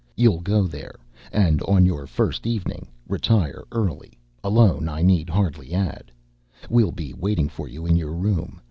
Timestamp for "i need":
4.89-5.29